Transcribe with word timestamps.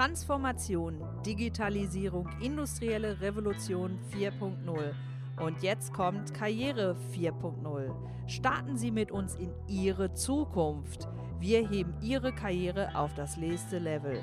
Transformation, 0.00 0.98
Digitalisierung, 1.26 2.26
industrielle 2.40 3.20
Revolution 3.20 3.98
4.0. 4.16 4.94
Und 5.38 5.62
jetzt 5.62 5.92
kommt 5.92 6.32
Karriere 6.32 6.96
4.0. 7.14 7.94
Starten 8.26 8.78
Sie 8.78 8.92
mit 8.92 9.10
uns 9.12 9.34
in 9.34 9.52
Ihre 9.68 10.14
Zukunft. 10.14 11.06
Wir 11.38 11.68
heben 11.68 11.92
Ihre 12.00 12.32
Karriere 12.32 12.88
auf 12.94 13.12
das 13.12 13.36
nächste 13.36 13.78
Level. 13.78 14.22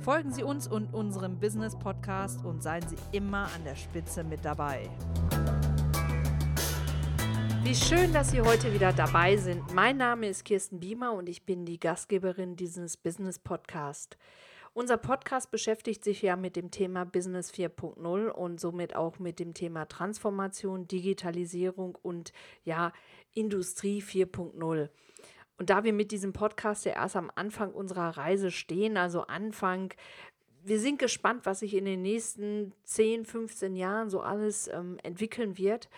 Folgen 0.00 0.32
Sie 0.32 0.42
uns 0.42 0.66
und 0.66 0.92
unserem 0.92 1.38
Business 1.38 1.76
Podcast 1.78 2.44
und 2.44 2.64
seien 2.64 2.82
Sie 2.88 2.96
immer 3.12 3.44
an 3.54 3.62
der 3.64 3.76
Spitze 3.76 4.24
mit 4.24 4.44
dabei. 4.44 4.90
Wie 7.70 7.76
schön, 7.76 8.12
dass 8.12 8.32
Sie 8.32 8.40
heute 8.40 8.74
wieder 8.74 8.92
dabei 8.92 9.36
sind. 9.36 9.72
Mein 9.72 9.96
Name 9.96 10.28
ist 10.28 10.44
Kirsten 10.44 10.80
Biemer 10.80 11.12
und 11.12 11.28
ich 11.28 11.46
bin 11.46 11.64
die 11.64 11.78
Gastgeberin 11.78 12.56
dieses 12.56 12.96
Business 12.96 13.38
Podcast. 13.38 14.18
Unser 14.74 14.96
Podcast 14.96 15.52
beschäftigt 15.52 16.02
sich 16.02 16.20
ja 16.20 16.34
mit 16.34 16.56
dem 16.56 16.72
Thema 16.72 17.04
Business 17.04 17.52
4.0 17.52 18.26
und 18.26 18.58
somit 18.58 18.96
auch 18.96 19.20
mit 19.20 19.38
dem 19.38 19.54
Thema 19.54 19.84
Transformation, 19.84 20.88
Digitalisierung 20.88 21.96
und 22.02 22.32
ja, 22.64 22.92
Industrie 23.34 24.02
4.0. 24.02 24.88
Und 25.56 25.70
da 25.70 25.84
wir 25.84 25.92
mit 25.92 26.10
diesem 26.10 26.32
Podcast 26.32 26.84
ja 26.86 26.94
erst 26.94 27.14
am 27.14 27.30
Anfang 27.36 27.70
unserer 27.70 28.16
Reise 28.16 28.50
stehen, 28.50 28.96
also 28.96 29.28
Anfang, 29.28 29.94
wir 30.64 30.80
sind 30.80 30.98
gespannt, 30.98 31.46
was 31.46 31.60
sich 31.60 31.74
in 31.74 31.84
den 31.84 32.02
nächsten 32.02 32.72
10, 32.82 33.26
15 33.26 33.76
Jahren 33.76 34.10
so 34.10 34.22
alles 34.22 34.66
ähm, 34.66 34.98
entwickeln 35.04 35.56
wird 35.56 35.88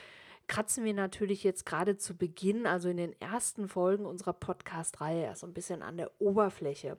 kratzen 0.53 0.85
wir 0.85 0.93
natürlich 0.93 1.45
jetzt 1.45 1.65
gerade 1.65 1.97
zu 1.97 2.15
Beginn, 2.15 2.67
also 2.67 2.91
in 2.91 2.99
den 2.99 3.19
ersten 3.23 3.69
Folgen 3.69 4.05
unserer 4.05 4.35
Podcast-Reihe, 4.35 5.23
erst 5.23 5.41
so 5.41 5.47
ein 5.47 5.55
bisschen 5.55 5.81
an 5.81 5.97
der 5.97 6.11
Oberfläche. 6.19 6.99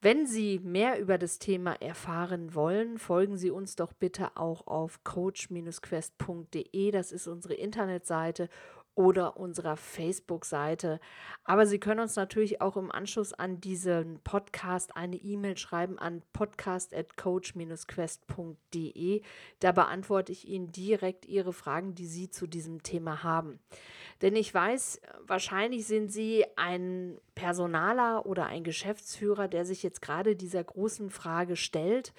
Wenn 0.00 0.28
Sie 0.28 0.60
mehr 0.60 1.00
über 1.00 1.18
das 1.18 1.40
Thema 1.40 1.72
erfahren 1.82 2.54
wollen, 2.54 2.98
folgen 2.98 3.36
Sie 3.36 3.50
uns 3.50 3.74
doch 3.74 3.92
bitte 3.92 4.36
auch 4.36 4.68
auf 4.68 5.02
coach-quest.de. 5.02 6.90
Das 6.92 7.10
ist 7.10 7.26
unsere 7.26 7.54
Internetseite 7.54 8.48
oder 8.94 9.36
unserer 9.36 9.76
Facebook-Seite. 9.76 11.00
Aber 11.44 11.66
Sie 11.66 11.78
können 11.78 12.00
uns 12.00 12.16
natürlich 12.16 12.60
auch 12.60 12.76
im 12.76 12.92
Anschluss 12.92 13.32
an 13.32 13.60
diesen 13.60 14.18
Podcast 14.20 14.96
eine 14.96 15.16
E-Mail 15.16 15.56
schreiben 15.56 15.98
an 15.98 16.22
podcast.coach-quest.de. 16.32 19.22
Da 19.60 19.72
beantworte 19.72 20.32
ich 20.32 20.46
Ihnen 20.46 20.72
direkt 20.72 21.26
Ihre 21.26 21.52
Fragen, 21.52 21.94
die 21.94 22.06
Sie 22.06 22.30
zu 22.30 22.46
diesem 22.46 22.82
Thema 22.82 23.22
haben. 23.22 23.58
Denn 24.20 24.36
ich 24.36 24.52
weiß, 24.52 25.00
wahrscheinlich 25.26 25.86
sind 25.86 26.12
Sie 26.12 26.44
ein 26.56 27.18
Personaler 27.34 28.26
oder 28.26 28.46
ein 28.46 28.62
Geschäftsführer, 28.62 29.48
der 29.48 29.64
sich 29.64 29.82
jetzt 29.82 30.02
gerade 30.02 30.36
dieser 30.36 30.62
großen 30.62 31.08
Frage 31.10 31.56
stellt 31.56 32.12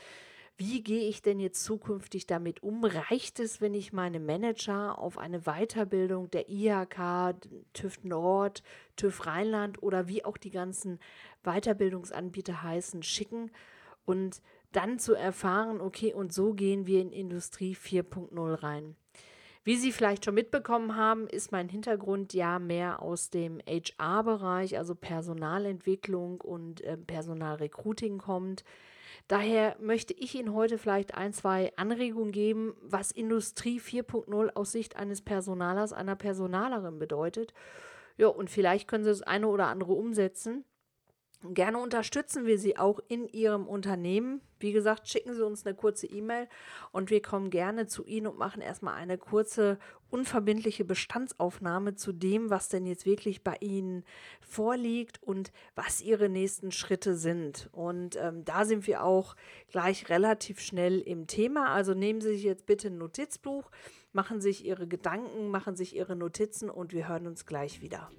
wie 0.57 0.83
gehe 0.83 1.09
ich 1.09 1.21
denn 1.21 1.39
jetzt 1.39 1.63
zukünftig 1.63 2.27
damit 2.27 2.61
um? 2.61 2.83
Reicht 2.83 3.39
es, 3.39 3.59
wenn 3.59 3.73
ich 3.73 3.91
meine 3.91 4.19
Manager 4.19 4.99
auf 4.99 5.17
eine 5.17 5.41
Weiterbildung 5.41 6.29
der 6.29 6.47
IHK, 6.49 7.35
TÜV 7.73 8.03
Nord, 8.03 8.63
TÜV 8.95 9.25
Rheinland 9.25 9.81
oder 9.81 10.07
wie 10.07 10.23
auch 10.23 10.37
die 10.37 10.51
ganzen 10.51 10.99
Weiterbildungsanbieter 11.43 12.61
heißen, 12.61 13.01
schicken 13.01 13.51
und 14.05 14.41
dann 14.71 14.99
zu 14.99 15.13
erfahren, 15.13 15.81
okay, 15.81 16.13
und 16.13 16.33
so 16.33 16.53
gehen 16.53 16.85
wir 16.85 17.01
in 17.01 17.11
Industrie 17.11 17.75
4.0 17.75 18.63
rein. 18.63 18.95
Wie 19.63 19.77
Sie 19.77 19.93
vielleicht 19.93 20.25
schon 20.25 20.35
mitbekommen 20.35 20.97
haben, 20.97 21.27
ist 21.27 21.53
mein 21.53 21.69
Hintergrund 21.69 22.33
ja 22.33 22.59
mehr 22.59 23.01
aus 23.01 23.29
dem 23.29 23.59
HR-Bereich, 23.65 24.77
also 24.77 24.93
Personalentwicklung 24.93 26.41
und 26.41 26.81
äh, 26.81 26.97
Personalrecruiting 26.97 28.17
kommt. 28.17 28.65
Daher 29.27 29.75
möchte 29.79 30.13
ich 30.13 30.35
Ihnen 30.35 30.53
heute 30.53 30.77
vielleicht 30.77 31.15
ein, 31.15 31.33
zwei 31.33 31.71
Anregungen 31.75 32.31
geben, 32.31 32.75
was 32.81 33.11
Industrie 33.11 33.79
4.0 33.79 34.51
aus 34.53 34.71
Sicht 34.71 34.95
eines 34.95 35.21
Personalers, 35.21 35.93
einer 35.93 36.15
Personalerin 36.15 36.99
bedeutet. 36.99 37.53
Ja, 38.17 38.27
und 38.27 38.49
vielleicht 38.49 38.87
können 38.87 39.03
Sie 39.03 39.09
das 39.09 39.21
eine 39.21 39.47
oder 39.47 39.67
andere 39.67 39.93
umsetzen. 39.93 40.65
Gerne 41.51 41.77
unterstützen 41.77 42.45
wir 42.45 42.57
Sie 42.57 42.77
auch 42.77 42.99
in 43.09 43.27
Ihrem 43.27 43.67
Unternehmen. 43.67 44.39
Wie 44.59 44.71
gesagt, 44.71 45.09
schicken 45.09 45.33
Sie 45.33 45.45
uns 45.45 45.65
eine 45.65 45.75
kurze 45.75 46.07
E-Mail 46.07 46.47
und 46.93 47.09
wir 47.09 47.21
kommen 47.21 47.49
gerne 47.49 47.85
zu 47.85 48.05
Ihnen 48.05 48.27
und 48.27 48.37
machen 48.37 48.61
erstmal 48.61 48.93
eine 48.93 49.17
kurze, 49.17 49.77
unverbindliche 50.09 50.85
Bestandsaufnahme 50.85 51.95
zu 51.95 52.13
dem, 52.13 52.49
was 52.49 52.69
denn 52.69 52.85
jetzt 52.85 53.05
wirklich 53.05 53.43
bei 53.43 53.57
Ihnen 53.59 54.05
vorliegt 54.39 55.21
und 55.21 55.51
was 55.75 55.99
Ihre 55.99 56.29
nächsten 56.29 56.71
Schritte 56.71 57.15
sind. 57.15 57.67
Und 57.73 58.15
ähm, 58.15 58.45
da 58.45 58.63
sind 58.63 58.87
wir 58.87 59.03
auch 59.03 59.35
gleich 59.69 60.07
relativ 60.09 60.61
schnell 60.61 61.01
im 61.01 61.27
Thema. 61.27 61.73
Also 61.73 61.93
nehmen 61.93 62.21
Sie 62.21 62.29
sich 62.29 62.43
jetzt 62.43 62.65
bitte 62.65 62.87
ein 62.87 62.97
Notizbuch, 62.97 63.69
machen 64.13 64.39
sich 64.39 64.63
Ihre 64.63 64.87
Gedanken, 64.87 65.49
machen 65.49 65.75
sich 65.75 65.93
Ihre 65.93 66.15
Notizen 66.15 66.69
und 66.69 66.93
wir 66.93 67.09
hören 67.09 67.27
uns 67.27 67.45
gleich 67.45 67.81
wieder. 67.81 68.09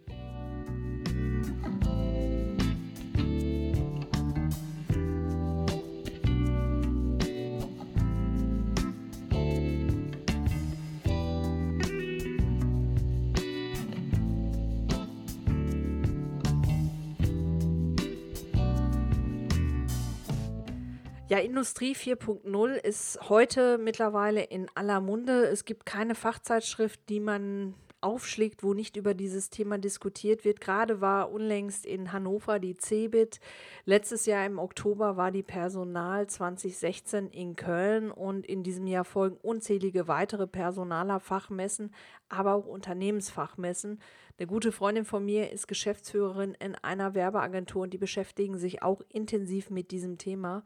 Ja, 21.34 21.40
Industrie 21.40 21.96
4.0 21.96 22.74
ist 22.74 23.18
heute 23.28 23.76
mittlerweile 23.76 24.44
in 24.44 24.68
aller 24.76 25.00
Munde. 25.00 25.48
Es 25.48 25.64
gibt 25.64 25.84
keine 25.84 26.14
Fachzeitschrift, 26.14 27.00
die 27.08 27.18
man 27.18 27.74
aufschlägt, 28.04 28.62
wo 28.62 28.74
nicht 28.74 28.96
über 28.96 29.14
dieses 29.14 29.48
Thema 29.50 29.78
diskutiert 29.78 30.44
wird. 30.44 30.60
Gerade 30.60 31.00
war 31.00 31.32
unlängst 31.32 31.86
in 31.86 32.12
Hannover 32.12 32.58
die 32.58 32.76
CeBIT. 32.76 33.40
Letztes 33.86 34.26
Jahr 34.26 34.44
im 34.44 34.58
Oktober 34.58 35.16
war 35.16 35.30
die 35.30 35.42
Personal 35.42 36.26
2016 36.26 37.28
in 37.30 37.56
Köln 37.56 38.10
und 38.10 38.44
in 38.44 38.62
diesem 38.62 38.86
Jahr 38.86 39.04
folgen 39.04 39.38
unzählige 39.42 40.06
weitere 40.06 40.46
Personalerfachmessen, 40.46 41.94
aber 42.28 42.54
auch 42.54 42.66
Unternehmensfachmessen. 42.66 44.00
Eine 44.36 44.48
gute 44.48 44.72
Freundin 44.72 45.04
von 45.04 45.24
mir 45.24 45.50
ist 45.52 45.66
Geschäftsführerin 45.66 46.54
in 46.60 46.74
einer 46.74 47.14
Werbeagentur 47.14 47.82
und 47.84 47.94
die 47.94 47.98
beschäftigen 47.98 48.58
sich 48.58 48.82
auch 48.82 49.00
intensiv 49.08 49.70
mit 49.70 49.92
diesem 49.92 50.18
Thema. 50.18 50.64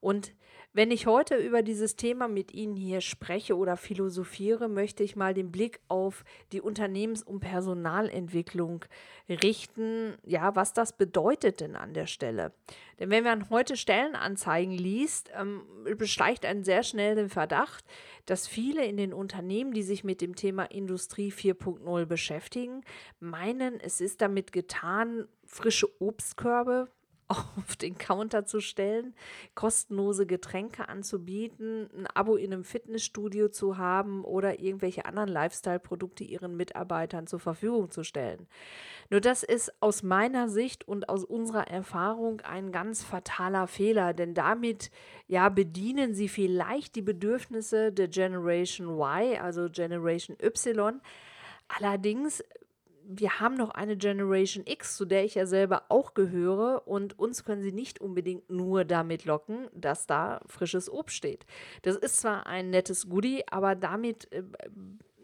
Und 0.00 0.34
wenn 0.76 0.90
ich 0.90 1.06
heute 1.06 1.36
über 1.36 1.62
dieses 1.62 1.96
Thema 1.96 2.28
mit 2.28 2.52
Ihnen 2.52 2.76
hier 2.76 3.00
spreche 3.00 3.56
oder 3.56 3.78
philosophiere, 3.78 4.68
möchte 4.68 5.02
ich 5.02 5.16
mal 5.16 5.32
den 5.32 5.50
Blick 5.50 5.80
auf 5.88 6.22
die 6.52 6.60
Unternehmens- 6.60 7.22
und 7.22 7.40
Personalentwicklung 7.40 8.84
richten. 9.26 10.18
Ja, 10.22 10.54
was 10.54 10.74
das 10.74 10.94
bedeutet 10.94 11.60
denn 11.60 11.76
an 11.76 11.94
der 11.94 12.06
Stelle? 12.06 12.52
Denn 13.00 13.08
wenn 13.08 13.24
man 13.24 13.48
heute 13.48 13.74
Stellenanzeigen 13.74 14.74
liest, 14.74 15.30
ähm, 15.34 15.62
besteigt 15.96 16.44
ein 16.44 16.62
sehr 16.62 16.82
schnell 16.82 17.14
den 17.14 17.30
Verdacht, 17.30 17.86
dass 18.26 18.46
viele 18.46 18.84
in 18.84 18.98
den 18.98 19.14
Unternehmen, 19.14 19.72
die 19.72 19.82
sich 19.82 20.04
mit 20.04 20.20
dem 20.20 20.36
Thema 20.36 20.64
Industrie 20.64 21.32
4.0 21.32 22.04
beschäftigen, 22.04 22.82
meinen, 23.18 23.80
es 23.80 24.02
ist 24.02 24.20
damit 24.20 24.52
getan, 24.52 25.26
frische 25.46 25.88
Obstkörbe 26.02 26.90
auf 27.56 27.76
den 27.76 27.98
Counter 27.98 28.44
zu 28.44 28.60
stellen, 28.60 29.14
kostenlose 29.54 30.26
Getränke 30.26 30.88
anzubieten, 30.88 31.88
ein 31.96 32.06
Abo 32.14 32.36
in 32.36 32.52
einem 32.52 32.64
Fitnessstudio 32.64 33.48
zu 33.48 33.78
haben 33.78 34.24
oder 34.24 34.60
irgendwelche 34.60 35.06
anderen 35.06 35.28
Lifestyle-Produkte 35.28 36.24
ihren 36.24 36.56
Mitarbeitern 36.56 37.26
zur 37.26 37.40
Verfügung 37.40 37.90
zu 37.90 38.04
stellen. 38.04 38.46
Nur 39.10 39.20
das 39.20 39.42
ist 39.42 39.72
aus 39.80 40.02
meiner 40.02 40.48
Sicht 40.48 40.86
und 40.86 41.08
aus 41.08 41.24
unserer 41.24 41.68
Erfahrung 41.68 42.40
ein 42.42 42.70
ganz 42.70 43.02
fataler 43.02 43.66
Fehler, 43.66 44.14
denn 44.14 44.34
damit 44.34 44.90
ja 45.26 45.48
bedienen 45.48 46.14
sie 46.14 46.28
vielleicht 46.28 46.94
die 46.94 47.02
Bedürfnisse 47.02 47.92
der 47.92 48.08
Generation 48.08 48.98
Y, 48.98 49.40
also 49.40 49.68
Generation 49.68 50.36
Y. 50.40 51.00
Allerdings 51.68 52.44
wir 53.08 53.40
haben 53.40 53.56
noch 53.56 53.70
eine 53.70 53.96
Generation 53.96 54.64
X, 54.66 54.96
zu 54.96 55.04
der 55.04 55.24
ich 55.24 55.34
ja 55.34 55.46
selber 55.46 55.84
auch 55.88 56.14
gehöre 56.14 56.86
und 56.86 57.18
uns 57.18 57.44
können 57.44 57.62
sie 57.62 57.72
nicht 57.72 58.00
unbedingt 58.00 58.50
nur 58.50 58.84
damit 58.84 59.24
locken, 59.24 59.68
dass 59.74 60.06
da 60.06 60.40
frisches 60.46 60.90
Obst 60.90 61.16
steht. 61.16 61.46
Das 61.82 61.96
ist 61.96 62.18
zwar 62.18 62.46
ein 62.46 62.70
nettes 62.70 63.08
Goodie, 63.08 63.44
aber 63.48 63.74
damit 63.74 64.30
äh, 64.32 64.42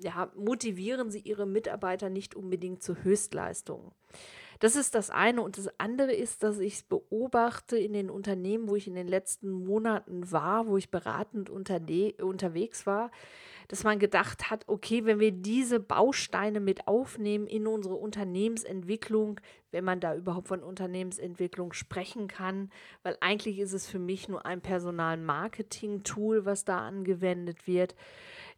ja, 0.00 0.30
motivieren 0.36 1.10
sie 1.10 1.20
ihre 1.20 1.46
Mitarbeiter 1.46 2.08
nicht 2.08 2.34
unbedingt 2.34 2.82
zu 2.82 3.02
Höchstleistungen. 3.02 3.92
Das 4.62 4.76
ist 4.76 4.94
das 4.94 5.10
eine. 5.10 5.42
Und 5.42 5.58
das 5.58 5.68
andere 5.80 6.12
ist, 6.12 6.44
dass 6.44 6.60
ich 6.60 6.74
es 6.74 6.82
beobachte 6.84 7.76
in 7.76 7.92
den 7.92 8.10
Unternehmen, 8.10 8.68
wo 8.68 8.76
ich 8.76 8.86
in 8.86 8.94
den 8.94 9.08
letzten 9.08 9.50
Monaten 9.50 10.30
war, 10.30 10.68
wo 10.68 10.76
ich 10.76 10.90
beratend 10.90 11.50
unterwegs 11.50 12.86
war, 12.86 13.10
dass 13.68 13.84
man 13.84 13.98
gedacht 13.98 14.50
hat, 14.50 14.64
okay, 14.68 15.04
wenn 15.04 15.20
wir 15.20 15.32
diese 15.32 15.80
Bausteine 15.80 16.60
mit 16.60 16.86
aufnehmen 16.88 17.46
in 17.46 17.66
unsere 17.66 17.94
Unternehmensentwicklung, 17.94 19.40
wenn 19.70 19.84
man 19.84 20.00
da 20.00 20.14
überhaupt 20.14 20.48
von 20.48 20.62
Unternehmensentwicklung 20.62 21.72
sprechen 21.72 22.28
kann, 22.28 22.70
weil 23.02 23.16
eigentlich 23.20 23.58
ist 23.58 23.72
es 23.72 23.86
für 23.86 23.98
mich 23.98 24.28
nur 24.28 24.44
ein 24.44 24.60
Personalmarketing-Tool, 24.60 26.44
was 26.44 26.64
da 26.64 26.78
angewendet 26.78 27.66
wird, 27.66 27.94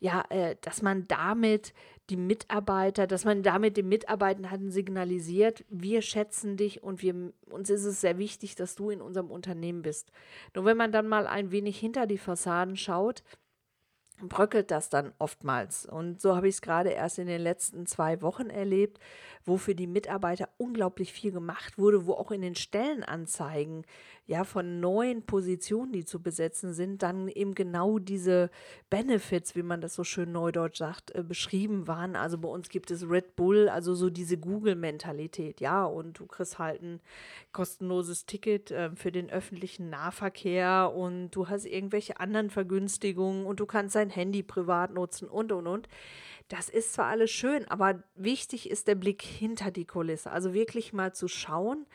ja, 0.00 0.24
äh, 0.28 0.56
dass 0.60 0.82
man 0.82 1.06
damit 1.08 1.72
die 2.10 2.16
Mitarbeiter, 2.16 3.06
dass 3.06 3.24
man 3.24 3.42
damit 3.42 3.76
den 3.76 3.88
Mitarbeitern 3.88 4.70
signalisiert, 4.70 5.64
wir 5.70 6.02
schätzen 6.02 6.56
dich 6.56 6.82
und 6.82 7.00
wir, 7.00 7.32
uns 7.48 7.70
ist 7.70 7.84
es 7.84 8.00
sehr 8.00 8.18
wichtig, 8.18 8.56
dass 8.56 8.74
du 8.74 8.90
in 8.90 9.00
unserem 9.00 9.30
Unternehmen 9.30 9.82
bist. 9.82 10.10
Nur 10.54 10.66
wenn 10.66 10.76
man 10.76 10.92
dann 10.92 11.08
mal 11.08 11.26
ein 11.26 11.50
wenig 11.50 11.78
hinter 11.78 12.06
die 12.06 12.18
Fassaden 12.18 12.76
schaut, 12.76 13.22
bröckelt 14.22 14.70
das 14.70 14.88
dann 14.88 15.12
oftmals. 15.19 15.87
Und 15.87 16.20
so 16.20 16.37
habe 16.37 16.49
ich 16.49 16.56
es 16.56 16.62
gerade 16.62 16.90
erst 16.90 17.19
in 17.19 17.26
den 17.26 17.40
letzten 17.40 17.87
zwei 17.87 18.22
Wochen 18.22 18.49
erlebt, 18.49 18.99
wo 19.44 19.56
für 19.56 19.75
die 19.75 19.87
Mitarbeiter 19.87 20.49
unglaublich 20.56 21.12
viel 21.12 21.32
gemacht 21.32 21.78
wurde, 21.78 22.06
wo 22.06 22.14
auch 22.14 22.31
in 22.31 22.43
den 22.43 22.55
Stellenanzeigen 22.55 23.84
ja 24.26 24.44
von 24.44 24.81
neuen 24.81 25.22
Positionen, 25.22 25.93
die 25.93 26.05
zu 26.05 26.22
besetzen 26.22 26.72
sind, 26.72 27.02
dann 27.02 27.28
eben 27.28 27.55
genau 27.55 27.99
diese 27.99 28.50
Benefits, 28.88 29.55
wie 29.55 29.62
man 29.62 29.82
das 29.82 29.94
so 29.94 30.02
schön 30.02 30.32
neudeutsch 30.32 30.78
sagt, 30.78 31.14
äh, 31.14 31.22
beschrieben 31.22 31.87
waren. 31.87 32.16
Also 32.16 32.38
bei 32.38 32.49
uns 32.49 32.70
gibt 32.70 32.90
es 32.90 33.08
Red 33.08 33.37
Bull, 33.37 33.69
also 33.69 33.94
so 33.94 34.08
diese 34.08 34.38
Google-Mentalität, 34.38 35.61
ja, 35.61 35.84
und 35.84 36.19
du 36.19 36.26
kriegst 36.26 36.58
halt 36.58 36.82
ein 36.82 37.00
kostenloses 37.52 38.25
Ticket 38.25 38.70
äh, 38.70 38.90
für 38.96 39.12
den 39.12 39.28
öffentlichen 39.28 39.90
Nahverkehr 39.90 40.93
und 40.94 41.31
du 41.32 41.49
hast 41.49 41.66
irgendwelche 41.66 42.19
anderen 42.19 42.49
Vergünstigungen 42.49 43.44
und 43.44 43.61
du 43.61 43.66
kannst 43.66 43.94
dein 43.94 44.03
Handy 44.10 44.42
privat 44.42 44.92
nutzen 44.92 45.28
und 45.28 45.52
und 45.52 45.66
und. 45.66 45.88
Das 46.48 46.68
ist 46.68 46.92
zwar 46.92 47.06
alles 47.06 47.30
schön, 47.30 47.66
aber 47.68 48.02
wichtig 48.14 48.68
ist 48.70 48.86
der 48.86 48.94
Blick 48.94 49.22
hinter 49.22 49.70
die 49.70 49.86
Kulisse. 49.86 50.30
Also 50.30 50.52
wirklich 50.52 50.92
mal 50.92 51.14
zu 51.14 51.28
schauen, 51.28 51.86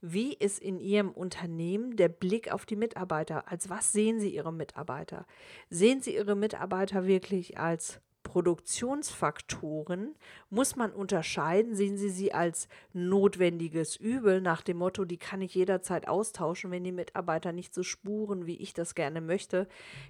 wie 0.00 0.34
ist 0.34 0.60
in 0.60 0.78
Ihrem 0.78 1.10
Unternehmen 1.10 1.96
der 1.96 2.08
Blick 2.08 2.52
auf 2.52 2.66
die 2.66 2.76
Mitarbeiter? 2.76 3.50
Als 3.50 3.70
was 3.70 3.92
sehen 3.92 4.20
Sie 4.20 4.34
Ihre 4.34 4.52
Mitarbeiter? 4.52 5.26
Sehen 5.70 6.00
Sie 6.00 6.14
Ihre 6.14 6.36
Mitarbeiter 6.36 7.06
wirklich 7.06 7.58
als 7.58 8.00
Produktionsfaktoren 8.36 10.14
muss 10.50 10.76
man 10.76 10.92
unterscheiden. 10.92 11.74
Sehen 11.74 11.96
Sie 11.96 12.10
sie 12.10 12.34
als 12.34 12.68
notwendiges 12.92 13.96
Übel 13.96 14.42
nach 14.42 14.60
dem 14.60 14.76
Motto, 14.76 15.06
die 15.06 15.16
kann 15.16 15.40
ich 15.40 15.54
jederzeit 15.54 16.06
austauschen, 16.06 16.70
wenn 16.70 16.84
die 16.84 16.92
Mitarbeiter 16.92 17.52
nicht 17.52 17.72
so 17.72 17.82
spuren, 17.82 18.44
wie 18.44 18.58
ich 18.58 18.74
das 18.74 18.94
gerne 18.94 19.22
möchte, 19.22 19.66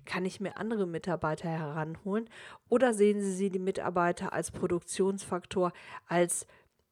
kann 0.06 0.25
ich 0.25 0.40
mir 0.40 0.56
andere 0.56 0.88
Mitarbeiter 0.88 1.49
heranholen. 1.49 2.28
Oder 2.69 2.94
sehen 2.94 3.20
Sie 3.20 3.31
sie 3.31 3.49
die 3.49 3.61
Mitarbeiter 3.61 4.32
als 4.32 4.50
Produktionsfaktor, 4.50 5.73
als 6.08 6.49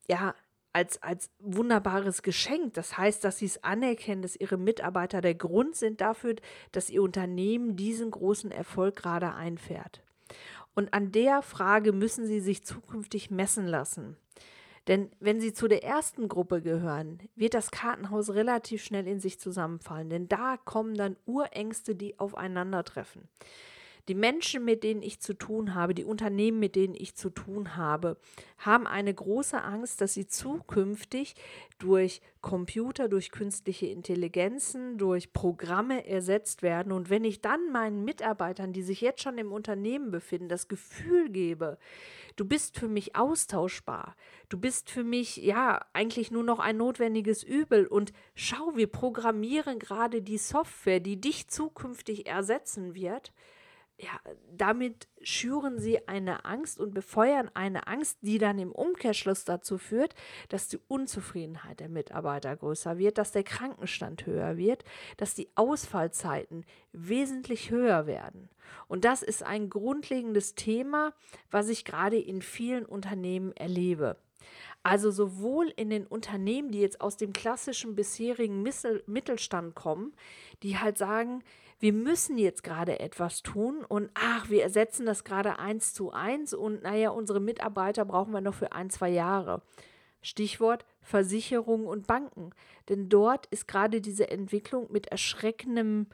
ja, 0.09 0.37
als, 0.73 1.03
als 1.03 1.31
wunderbares 1.41 2.23
Geschenk. 2.23 2.75
Das 2.75 2.97
heißt, 2.97 3.25
dass 3.25 3.39
sie 3.39 3.47
es 3.47 3.65
anerkennen, 3.65 4.23
dass 4.23 4.37
ihre 4.37 4.57
Mitarbeiter 4.57 5.21
der 5.21 5.35
Grund 5.35 5.75
sind 5.75 6.01
dafür, 6.01 6.37
dass 6.71 6.91
ihr 6.91 7.03
Unternehmen 7.03 7.75
diesen 7.75 8.13
großen 8.13 8.53
Erfolg 8.53 8.95
gerade 8.95 9.35
einfährt. 9.35 10.05
Und 10.75 10.93
an 10.93 11.13
der 11.13 11.43
Frage 11.43 11.93
müssen 11.93 12.27
Sie 12.27 12.41
sich 12.41 12.65
zukünftig 12.65 13.31
messen 13.31 13.67
lassen. 13.67 14.17
Denn 14.87 15.11
wenn 15.19 15.41
Sie 15.41 15.55
zu 15.55 15.67
der 15.67 15.83
ersten 15.83 16.29
Gruppe 16.29 16.61
gehören, 16.61 17.19
wird 17.37 17.55
das 17.55 17.71
Kartenhaus 17.71 18.31
relativ 18.31 18.85
schnell 18.85 19.07
in 19.07 19.19
sich 19.19 19.41
zusammenfallen. 19.41 20.11
Denn 20.11 20.29
da 20.29 20.59
kommen 20.59 20.95
dann 20.95 21.17
Urängste, 21.25 21.95
die 21.95 22.19
aufeinandertreffen. 22.19 23.29
Die 24.09 24.15
Menschen, 24.15 24.65
mit 24.65 24.85
denen 24.85 25.03
ich 25.03 25.21
zu 25.21 25.33
tun 25.33 25.75
habe, 25.75 25.95
die 25.95 26.05
Unternehmen, 26.05 26.59
mit 26.59 26.77
denen 26.77 26.95
ich 26.95 27.15
zu 27.15 27.31
tun 27.31 27.77
habe, 27.77 28.19
haben 28.59 28.87
eine 28.87 29.15
große 29.15 29.63
Angst, 29.63 30.03
dass 30.03 30.13
sie 30.13 30.27
zukünftig 30.27 31.35
durch 31.79 32.21
Computer, 32.43 33.09
durch 33.09 33.31
künstliche 33.31 33.87
Intelligenzen, 33.87 34.99
durch 34.99 35.33
Programme 35.33 36.07
ersetzt 36.07 36.61
werden. 36.61 36.93
Und 36.93 37.09
wenn 37.09 37.25
ich 37.25 37.41
dann 37.41 37.73
meinen 37.73 38.05
Mitarbeitern, 38.05 38.75
die 38.75 38.83
sich 38.83 39.01
jetzt 39.01 39.23
schon 39.23 39.39
im 39.39 39.53
Unternehmen 39.53 40.11
befinden, 40.11 40.51
das 40.51 40.69
Gefühl 40.69 41.31
gebe, 41.31 41.79
du 42.37 42.45
bist 42.45 42.79
für 42.79 42.89
mich 42.89 43.17
austauschbar, 43.17 44.17
du 44.51 44.59
bist 44.59 44.91
für 44.91 45.05
mich 45.05 45.39
ja 45.39 45.81
eigentlich 45.95 46.31
nur 46.31 46.45
noch 46.45 46.59
ein 46.59 46.77
notwendiges 46.77 47.43
Übel 47.43 47.87
und 47.87 48.13
schau, 48.35 48.77
wir 48.77 48.89
programmieren 48.89 49.79
gerade 49.79 50.21
die 50.21 50.39
Software, 50.39 51.01
die 51.01 51.19
dich 51.19 51.49
zukünftig 51.49 52.27
ersetzen 52.27 52.95
wird, 52.95 53.33
ja, 53.97 54.11
damit 54.51 55.07
schüren 55.23 55.79
sie 55.79 56.09
eine 56.09 56.45
Angst 56.45 56.81
und 56.81 56.95
befeuern 56.95 57.49
eine 57.55 57.87
Angst, 57.87 58.19
die 58.23 58.39
dann 58.39 58.59
im 58.59 58.73
Umkehrschluss 58.73 59.45
dazu 59.45 59.79
führt, 59.79 60.15
dass 60.49 60.67
die 60.69 60.81
Unzufriedenheit 60.89 61.79
der 61.79 61.89
Mitarbeiter 61.89 62.57
größer 62.57 62.99
wird, 62.99 63.19
dass 63.19 63.31
der 63.31 63.45
Krankenstand 63.45 64.27
höher 64.27 64.57
wird, 64.57 64.85
dass 65.17 65.35
die 65.35 65.49
Ausfallzeiten 65.55 66.65
wesentlich 66.93 67.71
höher 67.71 68.07
werden. 68.07 68.49
Und 68.89 69.05
das 69.05 69.23
ist 69.23 69.45
ein 69.45 69.71
grundlegendes 69.71 70.57
Thema, 70.57 71.15
was 71.51 71.69
ich 71.69 71.85
gerade 71.85 72.19
in 72.19 72.43
vielen 72.43 72.87
Unternehmen 72.87 73.53
erlebe. 73.53 74.17
Also 74.83 75.11
sowohl 75.11 75.73
in 75.77 75.89
den 75.89 76.07
Unternehmen, 76.07 76.71
die 76.71 76.81
jetzt 76.81 77.01
aus 77.01 77.17
dem 77.17 77.33
klassischen 77.33 77.95
bisherigen 77.95 78.63
Mittelstand 79.07 79.75
kommen, 79.75 80.15
die 80.63 80.79
halt 80.79 80.99
sagen, 80.99 81.43
wir 81.81 81.93
müssen 81.93 82.39
jetzt 82.39 82.63
gerade 82.63 83.01
etwas 83.01 83.43
tun 83.43 83.85
und 83.87 84.11
ach, 84.15 84.49
wir 84.49 84.63
ersetzen 84.63 85.07
das 85.07 85.25
gerade 85.25 85.59
eins 85.59 85.95
zu 85.95 86.13
eins 86.13 86.55
und 86.55 86.83
naja, 86.83 87.11
unsere 87.11 87.41
Mitarbeiter 87.41 88.05
brauchen 88.05 88.33
wir 88.33 88.41
noch 88.41 88.55
für 88.55 88.73
ein, 88.73 88.91
zwei 88.91 89.11
Jahre. 89.11 89.63
Stichwort 90.23 90.87
Versicherung 91.03 91.87
und 91.87 92.07
Banken. 92.07 92.51
Denn 92.89 93.09
dort 93.09 93.47
ist 93.47 93.69
gerade 93.69 94.01
diese 94.01 94.31
Entwicklung 94.31 94.91
mit 94.91 95.09
erschreckendem 95.09 96.07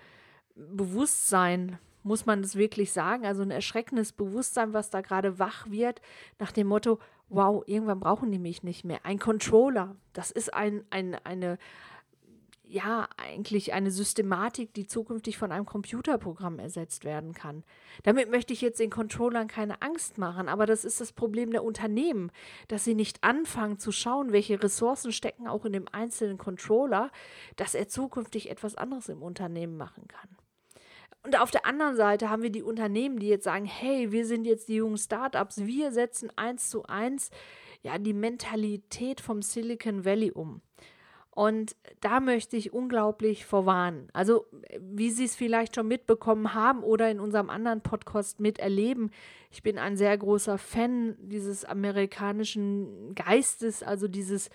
Bewusstsein, 0.57 1.79
muss 2.03 2.27
man 2.27 2.43
das 2.43 2.57
wirklich 2.57 2.93
sagen, 2.93 3.25
also 3.25 3.43
ein 3.43 3.51
erschreckendes 3.51 4.13
Bewusstsein, 4.13 4.73
was 4.73 4.91
da 4.91 5.01
gerade 5.01 5.39
wach 5.39 5.71
wird, 5.71 6.01
nach 6.39 6.51
dem 6.51 6.67
Motto, 6.67 6.99
wow, 7.29 7.63
irgendwann 7.67 8.01
brauchen 8.01 8.33
die 8.33 8.39
mich 8.39 8.63
nicht 8.63 8.85
mehr. 8.85 9.01
Ein 9.05 9.19
Controller, 9.19 9.97
das 10.13 10.31
ist 10.31 10.53
ein, 10.53 10.85
ein, 10.91 11.15
eine, 11.25 11.59
ja 12.71 13.09
eigentlich 13.17 13.73
eine 13.73 13.91
Systematik, 13.91 14.73
die 14.75 14.87
zukünftig 14.87 15.37
von 15.37 15.53
einem 15.53 15.67
Computerprogramm 15.67 16.59
ersetzt 16.59 17.05
werden 17.05 17.35
kann. 17.35 17.65
Damit 18.03 18.31
möchte 18.31 18.53
ich 18.53 18.61
jetzt 18.61 18.81
den 18.81 18.91
Controllern 18.91 19.49
keine 19.49 19.83
Angst 19.83 20.19
machen, 20.19 20.49
aber 20.49 20.67
das 20.67 20.85
ist 20.85 21.01
das 21.01 21.13
Problem 21.13 21.51
der 21.51 21.65
Unternehmen, 21.65 22.31
dass 22.69 22.85
sie 22.85 22.95
nicht 22.95 23.23
anfangen 23.25 23.79
zu 23.79 23.93
schauen, 23.93 24.33
welche 24.33 24.63
Ressourcen 24.63 25.13
stecken 25.13 25.49
auch 25.49 25.65
in 25.65 25.73
dem 25.73 25.87
einzelnen 25.91 26.39
Controller, 26.39 27.11
dass 27.57 27.75
er 27.75 27.89
zukünftig 27.89 28.51
etwas 28.51 28.77
anderes 28.77 29.09
im 29.09 29.23
Unternehmen 29.23 29.77
machen 29.77 30.07
kann. 30.09 30.29
Und 31.23 31.39
auf 31.39 31.51
der 31.51 31.67
anderen 31.67 31.97
Seite 31.97 32.31
haben 32.31 32.43
wir 32.43 32.51
die 32.51 32.63
Unternehmen, 32.63 33.19
die 33.19 33.29
jetzt 33.29 33.45
sagen, 33.45 33.67
hey, 33.67 34.11
wir 34.11 34.25
sind 34.25 34.47
jetzt 34.47 34.69
die 34.69 34.77
jungen 34.77 34.97
Startups, 34.97 35.59
wir 35.67 35.93
setzen 35.93 36.31
eins 36.37 36.71
zu 36.71 36.85
eins 36.85 37.31
ja 37.83 37.99
die 37.99 38.15
Mentalität 38.15 39.21
vom 39.21 39.43
Silicon 39.43 40.05
Valley 40.05 40.31
um. 40.31 40.63
Und 41.41 41.75
da 42.03 42.21
möchte 42.21 42.59
ich 42.59 42.75
unglaublich 42.75 43.47
vorwarnen. 43.47 44.11
Also, 44.13 44.45
wie 44.79 45.09
Sie 45.09 45.25
es 45.25 45.37
vielleicht 45.37 45.75
schon 45.75 45.89
mitbekommen 45.89 46.53
haben 46.53 46.83
oder 46.83 47.11
in 47.11 47.19
unserem 47.19 47.49
anderen 47.49 47.81
Podcast 47.81 48.41
miterleben, 48.41 49.11
ich 49.51 49.63
bin 49.63 49.79
ein 49.79 49.97
sehr 49.97 50.19
großer 50.19 50.59
Fan 50.59 51.17
dieses 51.19 51.65
amerikanischen 51.65 53.15
Geistes, 53.15 53.83
also 53.83 54.07
dieses, 54.07 54.51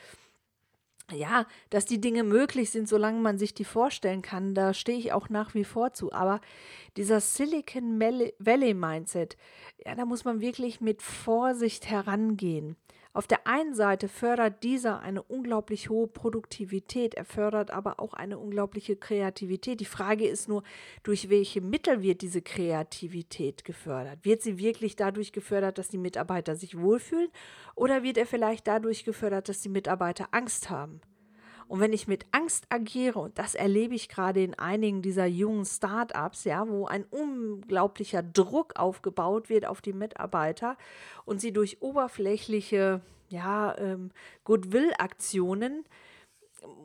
ja, 1.12 1.48
dass 1.72 1.86
die 1.86 2.00
Dinge 2.00 2.24
möglich 2.24 2.70
sind, 2.70 2.88
solange 2.88 3.20
man 3.20 3.40
sich 3.40 3.56
die 3.56 3.66
vorstellen 3.66 4.22
kann. 4.22 4.54
Da 4.54 4.76
stehe 4.76 5.00
ich 5.00 5.12
auch 5.12 5.30
nach 5.30 5.56
wie 5.56 5.66
vor 5.66 5.94
zu. 5.94 6.14
Aber 6.14 6.40
dieser 6.98 7.20
Silicon 7.20 8.00
Valley 8.00 8.76
Mindset, 8.76 9.38
ja, 9.84 9.96
da 9.96 10.06
muss 10.06 10.24
man 10.24 10.40
wirklich 10.40 10.82
mit 10.82 11.02
Vorsicht 11.02 11.90
herangehen. 11.90 12.76
Auf 13.16 13.28
der 13.28 13.48
einen 13.48 13.74
Seite 13.74 14.10
fördert 14.10 14.62
dieser 14.62 15.00
eine 15.00 15.24
unglaublich 15.24 15.90
hohe 15.90 16.06
Produktivität, 16.06 17.14
er 17.14 17.24
fördert 17.24 17.72
aber 17.72 18.02
auch 18.02 18.14
eine 18.14 18.38
unglaubliche 18.38 18.98
Kreativität. 18.98 19.80
Die 19.80 19.86
Frage 19.86 20.28
ist 20.28 20.50
nur, 20.50 20.64
durch 21.02 21.30
welche 21.30 21.62
Mittel 21.62 22.02
wird 22.02 22.22
diese 22.22 22.42
Kreativität 22.42 23.64
gefördert? 23.64 24.20
Wird 24.24 24.42
sie 24.42 24.58
wirklich 24.58 24.98
dadurch 24.98 25.32
gefördert, 25.32 25.78
dass 25.78 25.88
die 25.88 25.98
Mitarbeiter 25.98 26.58
sich 26.58 26.78
wohlfühlen 26.78 27.30
oder 27.74 28.04
wird 28.04 28.18
er 28.18 28.26
vielleicht 28.26 28.68
dadurch 28.68 29.06
gefördert, 29.06 29.48
dass 29.48 29.62
die 29.62 29.70
Mitarbeiter 29.70 30.28
Angst 30.32 30.70
haben? 30.70 31.00
Und 31.68 31.80
wenn 31.80 31.94
ich 31.94 32.08
mit 32.08 32.26
Angst 32.32 32.66
agiere, 32.70 33.20
und 33.20 33.40
das 33.40 33.56
erlebe 33.56 33.96
ich 33.96 34.08
gerade 34.08 34.44
in 34.44 34.54
einigen 34.54 35.02
dieser 35.02 35.26
jungen 35.26 35.66
Startups, 35.66 36.44
ja, 36.44 36.68
wo 36.68 36.86
ein 36.86 37.06
unglaublicher 37.06 38.22
Druck 38.22 38.74
aufgebaut 38.76 39.50
wird 39.50 39.66
auf 39.66 39.82
die 39.82 39.94
Mitarbeiter 39.94 40.78
und 41.26 41.42
sie 41.42 41.52
durch 41.52 41.82
oberflächliche 41.82 43.02
ja, 43.30 43.76
ähm, 43.78 44.12
Goodwill-Aktionen 44.44 45.86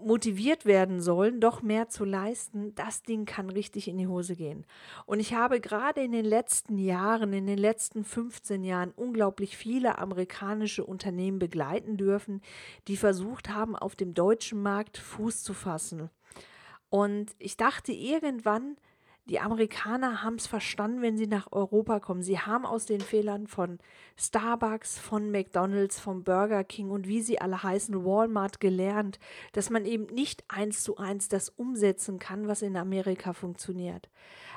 motiviert 0.05 0.65
werden 0.65 1.01
sollen, 1.01 1.41
doch 1.41 1.63
mehr 1.63 1.89
zu 1.89 2.05
leisten, 2.05 2.75
das 2.75 3.03
Ding 3.03 3.25
kann 3.25 3.51
richtig 3.51 3.89
in 3.89 3.99
die 3.99 4.07
Hose 4.07 4.37
gehen. 4.37 4.65
Und 5.07 5.21
ich 5.21 5.35
habe 5.35 5.61
gerade 5.61 6.03
in 6.03 6.13
den 6.13 6.25
letzten 6.25 6.79
Jahren, 6.79 7.33
in 7.33 7.47
den 7.47 7.59
letzten 7.59 8.05
15 8.05 8.65
Jahren 8.65 8.93
unglaublich 8.97 9.57
viele 9.57 9.99
amerikanische 9.99 10.85
Unternehmen 10.85 11.39
begleiten 11.39 11.97
dürfen, 11.97 12.41
die 12.89 12.97
versucht 12.97 13.49
haben, 13.51 13.77
auf 13.77 13.97
dem 13.97 14.15
deutschen 14.15 14.63
Markt 14.63 14.99
Fuß 14.99 15.43
zu 15.43 15.55
fassen. 15.55 16.11
Und 16.89 17.33
ich 17.39 17.57
dachte 17.57 17.93
irgendwann, 17.93 18.77
die 19.31 19.39
Amerikaner 19.39 20.25
haben 20.25 20.35
es 20.35 20.49
verstanden, 20.49 21.03
wenn 21.03 21.17
sie 21.17 21.29
nach 21.29 21.53
Europa 21.53 22.01
kommen. 22.01 22.21
Sie 22.21 22.41
haben 22.41 22.67
aus 22.67 22.85
den 22.87 23.01
Fehlern 23.01 23.47
von 23.47 23.79
Starbucks, 24.17 24.99
von 24.99 25.31
McDonald's, 25.31 26.01
von 26.01 26.25
Burger 26.25 26.65
King 26.65 26.91
und 26.91 27.07
wie 27.07 27.23
sie 27.23 27.41
alle 27.41 27.63
heißen, 27.63 28.05
Walmart 28.05 28.59
gelernt, 28.59 29.21
dass 29.53 29.71
man 29.71 29.85
eben 29.85 30.07
nicht 30.07 30.43
eins 30.49 30.83
zu 30.83 30.97
eins 30.97 31.29
das 31.29 31.49
umsetzen 31.49 32.19
kann, 32.19 32.49
was 32.49 32.61
in 32.61 32.77
Amerika 32.77 33.33
funktioniert. 33.33 34.11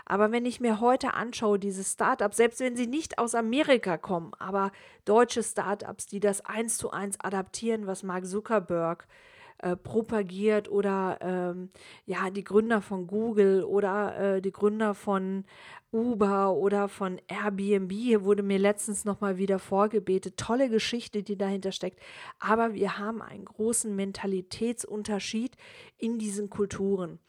Aber 0.06 0.32
wenn 0.32 0.44
ich 0.44 0.60
mir 0.60 0.80
heute 0.80 1.14
anschaue, 1.14 1.60
diese 1.60 1.84
Startups, 1.84 2.38
selbst 2.38 2.60
wenn 2.60 2.76
sie 2.76 2.88
nicht 2.88 3.20
aus 3.20 3.36
Amerika 3.36 4.00
kommen, 4.00 4.32
aber 4.40 4.72
deutsche 5.06 5.44
Startups, 5.44 6.08
die 6.08 6.20
das 6.20 6.42
eins 6.48 6.78
zu 6.78 6.90
eins 6.90 7.20
adaptieren, 7.20 7.86
was 7.86 8.02
Mark 8.02 8.26
Zuckerberg 8.26 9.04
äh, 9.04 9.33
äh, 9.64 9.78
propagiert 9.78 10.70
oder 10.70 11.18
ähm, 11.22 11.70
ja, 12.06 12.30
die 12.30 12.44
Gründer 12.44 12.82
von 12.82 13.08
Google 13.08 13.64
oder 13.64 14.36
äh, 14.36 14.42
die 14.42 14.52
Gründer 14.52 14.94
von 14.94 15.46
Uber 15.94 16.54
oder 16.54 16.90
von 16.90 17.22
Airbnb. 17.28 17.92
Hier 17.92 18.26
wurde 18.26 18.44
mir 18.44 18.60
letztens 18.60 19.06
nochmal 19.06 19.38
wieder 19.38 19.60
vorgebetet. 19.60 20.36
Tolle 20.38 20.70
Geschichte, 20.70 21.24
die 21.24 21.38
dahinter 21.38 21.72
steckt. 21.72 22.00
Aber 22.40 22.74
wir 22.74 22.98
haben 22.98 23.22
einen 23.22 23.46
großen 23.46 23.96
Mentalitätsunterschied 23.96 25.56
in 25.98 26.20
diesen 26.20 26.50
Kulturen. 26.50 27.20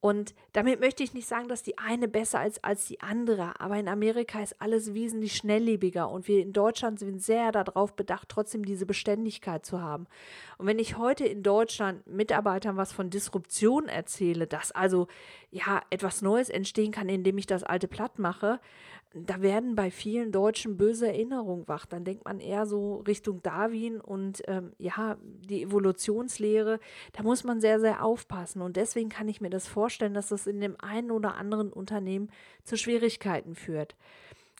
Und 0.00 0.34
damit 0.52 0.78
möchte 0.78 1.02
ich 1.02 1.12
nicht 1.12 1.26
sagen, 1.26 1.48
dass 1.48 1.64
die 1.64 1.76
eine 1.76 2.06
besser 2.06 2.46
ist 2.46 2.64
als 2.64 2.86
die 2.86 3.00
andere, 3.00 3.60
aber 3.60 3.76
in 3.78 3.88
Amerika 3.88 4.40
ist 4.40 4.60
alles 4.60 4.94
wesentlich 4.94 5.34
schnelllebiger 5.34 6.08
und 6.08 6.28
wir 6.28 6.40
in 6.40 6.52
Deutschland 6.52 7.00
sind 7.00 7.20
sehr 7.20 7.50
darauf 7.50 7.96
bedacht, 7.96 8.28
trotzdem 8.28 8.64
diese 8.64 8.86
Beständigkeit 8.86 9.66
zu 9.66 9.80
haben. 9.82 10.06
Und 10.56 10.66
wenn 10.66 10.78
ich 10.78 10.98
heute 10.98 11.26
in 11.26 11.42
Deutschland 11.42 12.06
Mitarbeitern 12.06 12.76
was 12.76 12.92
von 12.92 13.10
Disruption 13.10 13.88
erzähle, 13.88 14.46
dass 14.46 14.70
also 14.70 15.08
ja 15.50 15.82
etwas 15.90 16.22
Neues 16.22 16.50
entstehen 16.50 16.92
kann, 16.92 17.08
indem 17.08 17.38
ich 17.38 17.46
das 17.46 17.62
alte 17.62 17.88
platt 17.88 18.18
mache, 18.18 18.60
da 19.14 19.40
werden 19.40 19.74
bei 19.74 19.90
vielen 19.90 20.32
Deutschen 20.32 20.76
böse 20.76 21.08
Erinnerungen 21.08 21.66
wach. 21.66 21.86
Dann 21.86 22.04
denkt 22.04 22.24
man 22.24 22.40
eher 22.40 22.66
so 22.66 22.96
Richtung 23.06 23.42
Darwin 23.42 24.00
und 24.00 24.42
ähm, 24.46 24.72
ja, 24.78 25.16
die 25.22 25.62
Evolutionslehre. 25.62 26.78
Da 27.12 27.22
muss 27.22 27.42
man 27.42 27.60
sehr, 27.60 27.80
sehr 27.80 28.04
aufpassen. 28.04 28.60
Und 28.60 28.76
deswegen 28.76 29.08
kann 29.08 29.28
ich 29.28 29.40
mir 29.40 29.50
das 29.50 29.66
vorstellen, 29.66 30.14
dass 30.14 30.28
das 30.28 30.46
in 30.46 30.60
dem 30.60 30.76
einen 30.78 31.10
oder 31.10 31.36
anderen 31.36 31.72
Unternehmen 31.72 32.30
zu 32.64 32.76
Schwierigkeiten 32.76 33.54
führt. 33.54 33.96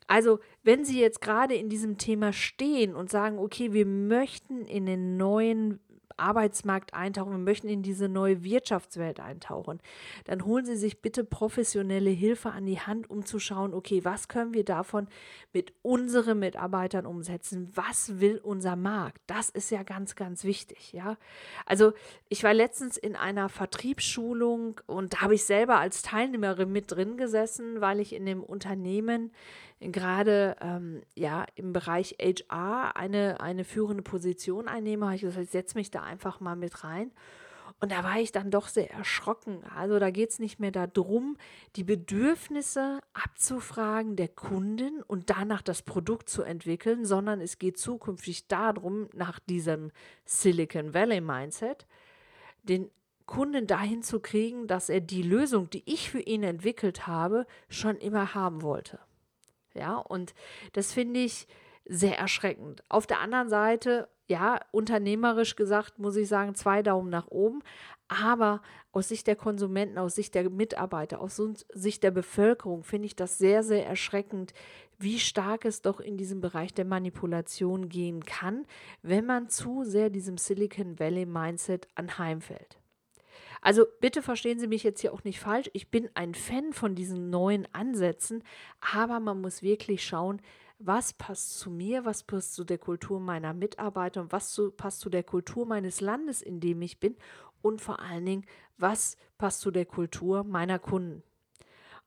Also, 0.06 0.40
wenn 0.62 0.86
Sie 0.86 0.98
jetzt 0.98 1.20
gerade 1.20 1.54
in 1.54 1.68
diesem 1.68 1.98
Thema 1.98 2.32
stehen 2.32 2.94
und 2.94 3.10
sagen, 3.10 3.38
okay, 3.38 3.74
wir 3.74 3.84
möchten 3.84 4.64
in 4.64 4.86
den 4.86 5.18
neuen 5.18 5.80
Arbeitsmarkt 6.18 6.94
eintauchen, 6.94 7.32
wir 7.32 7.38
möchten 7.38 7.68
in 7.68 7.82
diese 7.82 8.08
neue 8.08 8.42
Wirtschaftswelt 8.42 9.20
eintauchen, 9.20 9.80
dann 10.24 10.44
holen 10.44 10.64
Sie 10.64 10.76
sich 10.76 11.00
bitte 11.00 11.24
professionelle 11.24 12.10
Hilfe 12.10 12.50
an 12.50 12.66
die 12.66 12.80
Hand, 12.80 13.10
um 13.10 13.24
zu 13.24 13.38
schauen, 13.38 13.74
okay, 13.74 14.04
was 14.04 14.28
können 14.28 14.54
wir 14.54 14.64
davon 14.64 15.08
mit 15.52 15.72
unseren 15.82 16.38
Mitarbeitern 16.38 17.06
umsetzen? 17.06 17.70
Was 17.74 18.20
will 18.20 18.38
unser 18.42 18.76
Markt? 18.76 19.20
Das 19.26 19.48
ist 19.48 19.70
ja 19.70 19.82
ganz, 19.82 20.16
ganz 20.16 20.44
wichtig, 20.44 20.92
ja. 20.92 21.16
Also 21.66 21.92
ich 22.28 22.44
war 22.44 22.54
letztens 22.54 22.96
in 22.96 23.16
einer 23.16 23.48
Vertriebsschulung 23.48 24.80
und 24.86 25.14
da 25.14 25.20
habe 25.22 25.34
ich 25.34 25.44
selber 25.44 25.78
als 25.78 26.02
Teilnehmerin 26.02 26.70
mit 26.70 26.90
drin 26.90 27.16
gesessen, 27.16 27.80
weil 27.80 28.00
ich 28.00 28.12
in 28.14 28.26
dem 28.26 28.42
Unternehmen 28.42 29.32
gerade 29.80 30.56
ähm, 30.60 31.02
ja 31.14 31.46
im 31.54 31.72
Bereich 31.72 32.16
HR 32.20 32.96
eine, 32.96 33.40
eine 33.40 33.64
führende 33.64 34.02
Position 34.02 34.68
einnehme, 34.68 35.06
habe 35.06 35.16
ich 35.16 35.22
gesagt, 35.22 35.44
ich 35.44 35.50
setze 35.50 35.78
mich 35.78 35.90
da 35.90 36.02
einfach 36.02 36.40
mal 36.40 36.56
mit 36.56 36.84
rein. 36.84 37.12
Und 37.80 37.92
da 37.92 38.02
war 38.02 38.18
ich 38.18 38.32
dann 38.32 38.50
doch 38.50 38.66
sehr 38.66 38.90
erschrocken. 38.90 39.62
Also 39.76 40.00
da 40.00 40.10
geht 40.10 40.30
es 40.30 40.38
nicht 40.40 40.58
mehr 40.58 40.72
darum, 40.72 41.36
die 41.76 41.84
Bedürfnisse 41.84 43.00
abzufragen 43.12 44.16
der 44.16 44.28
Kunden 44.28 45.02
und 45.02 45.30
danach 45.30 45.62
das 45.62 45.82
Produkt 45.82 46.28
zu 46.28 46.42
entwickeln, 46.42 47.04
sondern 47.04 47.40
es 47.40 47.58
geht 47.58 47.78
zukünftig 47.78 48.48
darum, 48.48 49.08
nach 49.14 49.38
diesem 49.38 49.92
Silicon 50.24 50.92
Valley 50.92 51.20
Mindset, 51.20 51.86
den 52.64 52.90
Kunden 53.26 53.66
dahin 53.66 54.02
zu 54.02 54.20
kriegen, 54.20 54.66
dass 54.66 54.88
er 54.88 55.00
die 55.00 55.22
Lösung, 55.22 55.70
die 55.70 55.82
ich 55.86 56.10
für 56.10 56.20
ihn 56.20 56.42
entwickelt 56.42 57.06
habe, 57.06 57.46
schon 57.68 57.96
immer 57.96 58.34
haben 58.34 58.62
wollte. 58.62 58.98
Ja, 59.78 59.96
und 59.96 60.34
das 60.72 60.92
finde 60.92 61.20
ich 61.20 61.46
sehr 61.86 62.18
erschreckend. 62.18 62.82
Auf 62.88 63.06
der 63.06 63.20
anderen 63.20 63.48
Seite, 63.48 64.08
ja, 64.26 64.60
unternehmerisch 64.72 65.56
gesagt, 65.56 65.98
muss 65.98 66.16
ich 66.16 66.28
sagen, 66.28 66.54
zwei 66.54 66.82
Daumen 66.82 67.08
nach 67.08 67.28
oben. 67.28 67.62
Aber 68.08 68.62
aus 68.92 69.08
Sicht 69.08 69.26
der 69.26 69.36
Konsumenten, 69.36 69.98
aus 69.98 70.14
Sicht 70.14 70.34
der 70.34 70.48
Mitarbeiter, 70.50 71.20
aus 71.20 71.40
Sicht 71.72 72.02
der 72.02 72.10
Bevölkerung 72.10 72.82
finde 72.82 73.06
ich 73.06 73.16
das 73.16 73.38
sehr, 73.38 73.62
sehr 73.62 73.86
erschreckend, 73.86 74.52
wie 74.98 75.18
stark 75.18 75.64
es 75.64 75.82
doch 75.82 76.00
in 76.00 76.16
diesem 76.16 76.40
Bereich 76.40 76.74
der 76.74 76.84
Manipulation 76.84 77.88
gehen 77.88 78.24
kann, 78.24 78.66
wenn 79.02 79.26
man 79.26 79.48
zu 79.48 79.84
sehr 79.84 80.10
diesem 80.10 80.38
Silicon 80.38 80.98
Valley 80.98 81.26
Mindset 81.26 81.86
anheimfällt. 81.94 82.78
Also 83.60 83.84
bitte 84.00 84.22
verstehen 84.22 84.58
Sie 84.58 84.68
mich 84.68 84.82
jetzt 84.82 85.00
hier 85.00 85.12
auch 85.12 85.24
nicht 85.24 85.40
falsch. 85.40 85.70
Ich 85.72 85.90
bin 85.90 86.08
ein 86.14 86.34
Fan 86.34 86.72
von 86.72 86.94
diesen 86.94 87.30
neuen 87.30 87.66
Ansätzen, 87.74 88.42
aber 88.80 89.20
man 89.20 89.40
muss 89.40 89.62
wirklich 89.62 90.04
schauen, 90.04 90.40
was 90.78 91.12
passt 91.12 91.58
zu 91.58 91.70
mir, 91.70 92.04
was 92.04 92.22
passt 92.22 92.54
zu 92.54 92.64
der 92.64 92.78
Kultur 92.78 93.18
meiner 93.20 93.52
Mitarbeiter 93.52 94.20
und 94.20 94.32
was 94.32 94.52
zu, 94.52 94.70
passt 94.70 95.00
zu 95.00 95.10
der 95.10 95.24
Kultur 95.24 95.66
meines 95.66 96.00
Landes, 96.00 96.40
in 96.40 96.60
dem 96.60 96.82
ich 96.82 97.00
bin 97.00 97.16
und 97.62 97.80
vor 97.80 98.00
allen 98.00 98.24
Dingen, 98.24 98.46
was 98.76 99.16
passt 99.38 99.60
zu 99.60 99.70
der 99.70 99.86
Kultur 99.86 100.44
meiner 100.44 100.78
Kunden. 100.78 101.22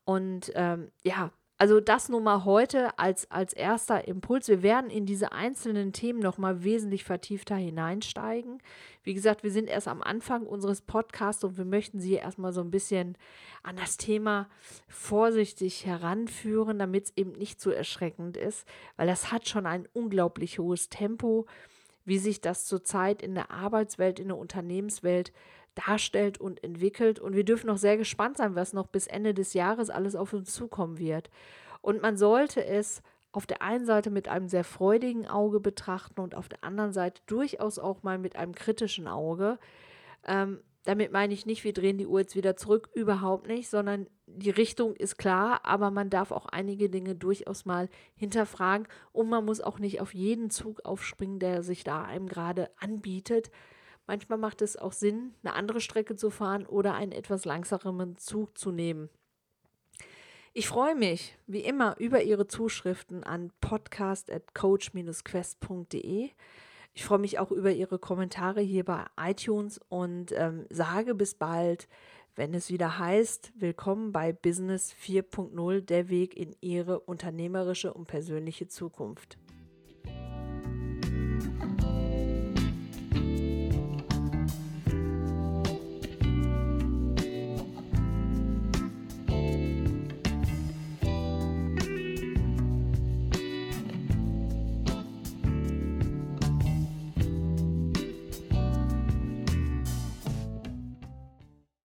Und 0.05 0.51
ähm, 0.55 0.91
ja, 1.03 1.31
also 1.61 1.79
das 1.79 2.09
nun 2.09 2.23
mal 2.23 2.43
heute 2.43 2.97
als, 2.97 3.29
als 3.29 3.53
erster 3.53 4.07
Impuls. 4.07 4.47
Wir 4.47 4.63
werden 4.63 4.89
in 4.89 5.05
diese 5.05 5.31
einzelnen 5.31 5.93
Themen 5.93 6.19
nochmal 6.19 6.63
wesentlich 6.63 7.03
vertiefter 7.03 7.55
hineinsteigen. 7.55 8.63
Wie 9.03 9.13
gesagt, 9.13 9.43
wir 9.43 9.51
sind 9.51 9.69
erst 9.69 9.87
am 9.87 10.01
Anfang 10.01 10.47
unseres 10.47 10.81
Podcasts 10.81 11.43
und 11.43 11.59
wir 11.59 11.65
möchten 11.65 11.99
Sie 11.99 12.13
erstmal 12.13 12.51
so 12.51 12.61
ein 12.61 12.71
bisschen 12.71 13.15
an 13.61 13.75
das 13.75 13.97
Thema 13.97 14.49
vorsichtig 14.87 15.85
heranführen, 15.85 16.79
damit 16.79 17.03
es 17.03 17.13
eben 17.15 17.33
nicht 17.33 17.61
so 17.61 17.69
erschreckend 17.69 18.37
ist, 18.37 18.67
weil 18.97 19.05
das 19.05 19.31
hat 19.31 19.47
schon 19.47 19.67
ein 19.67 19.87
unglaublich 19.93 20.57
hohes 20.57 20.89
Tempo, 20.89 21.45
wie 22.05 22.17
sich 22.17 22.41
das 22.41 22.65
zurzeit 22.65 23.21
in 23.21 23.35
der 23.35 23.51
Arbeitswelt, 23.51 24.19
in 24.19 24.29
der 24.29 24.37
Unternehmenswelt 24.39 25.31
darstellt 25.75 26.39
und 26.39 26.63
entwickelt. 26.63 27.19
Und 27.19 27.35
wir 27.35 27.43
dürfen 27.43 27.67
noch 27.67 27.77
sehr 27.77 27.97
gespannt 27.97 28.37
sein, 28.37 28.55
was 28.55 28.73
noch 28.73 28.87
bis 28.87 29.07
Ende 29.07 29.33
des 29.33 29.53
Jahres 29.53 29.89
alles 29.89 30.15
auf 30.15 30.33
uns 30.33 30.53
zukommen 30.53 30.97
wird. 30.97 31.29
Und 31.81 32.01
man 32.01 32.17
sollte 32.17 32.65
es 32.65 33.01
auf 33.31 33.45
der 33.45 33.61
einen 33.61 33.85
Seite 33.85 34.09
mit 34.09 34.27
einem 34.27 34.49
sehr 34.49 34.63
freudigen 34.63 35.27
Auge 35.27 35.59
betrachten 35.59 36.19
und 36.19 36.35
auf 36.35 36.49
der 36.49 36.63
anderen 36.63 36.93
Seite 36.93 37.21
durchaus 37.27 37.79
auch 37.79 38.03
mal 38.03 38.17
mit 38.17 38.35
einem 38.35 38.53
kritischen 38.53 39.07
Auge. 39.07 39.57
Ähm, 40.25 40.59
damit 40.83 41.11
meine 41.11 41.33
ich 41.33 41.45
nicht, 41.45 41.63
wir 41.63 41.73
drehen 41.73 41.97
die 41.97 42.07
Uhr 42.07 42.21
jetzt 42.21 42.35
wieder 42.35 42.55
zurück, 42.55 42.89
überhaupt 42.93 43.47
nicht, 43.47 43.69
sondern 43.69 44.07
die 44.25 44.49
Richtung 44.49 44.95
ist 44.95 45.17
klar, 45.17 45.61
aber 45.63 45.91
man 45.91 46.09
darf 46.09 46.31
auch 46.31 46.47
einige 46.47 46.89
Dinge 46.89 47.15
durchaus 47.15 47.65
mal 47.65 47.87
hinterfragen 48.15 48.87
und 49.11 49.29
man 49.29 49.45
muss 49.45 49.61
auch 49.61 49.77
nicht 49.77 50.01
auf 50.01 50.13
jeden 50.13 50.49
Zug 50.49 50.83
aufspringen, 50.83 51.39
der 51.39 51.61
sich 51.61 51.83
da 51.83 52.03
einem 52.03 52.27
gerade 52.27 52.71
anbietet, 52.77 53.51
Manchmal 54.07 54.37
macht 54.37 54.61
es 54.61 54.77
auch 54.77 54.93
Sinn, 54.93 55.33
eine 55.43 55.53
andere 55.53 55.81
Strecke 55.81 56.15
zu 56.15 56.29
fahren 56.29 56.65
oder 56.65 56.95
einen 56.95 57.11
etwas 57.11 57.43
langsameren 57.45 58.17
Zug 58.17 58.57
zu 58.57 58.71
nehmen. 58.71 59.09
Ich 60.53 60.67
freue 60.67 60.95
mich, 60.95 61.37
wie 61.47 61.61
immer, 61.61 61.95
über 61.97 62.23
Ihre 62.23 62.45
Zuschriften 62.45 63.23
an 63.23 63.53
podcast.coach-quest.de. 63.61 66.29
Ich 66.93 67.05
freue 67.05 67.19
mich 67.19 67.39
auch 67.39 67.51
über 67.51 67.71
Ihre 67.71 67.99
Kommentare 67.99 68.59
hier 68.59 68.83
bei 68.83 69.05
iTunes 69.17 69.79
und 69.87 70.33
ähm, 70.33 70.65
sage 70.69 71.15
bis 71.15 71.35
bald, 71.35 71.87
wenn 72.35 72.53
es 72.53 72.69
wieder 72.69 72.99
heißt, 72.99 73.53
willkommen 73.55 74.11
bei 74.11 74.33
Business 74.33 74.93
4.0, 74.93 75.79
der 75.81 76.09
Weg 76.09 76.35
in 76.35 76.53
Ihre 76.59 76.99
unternehmerische 76.99 77.93
und 77.93 78.07
persönliche 78.07 78.67
Zukunft. 78.67 79.37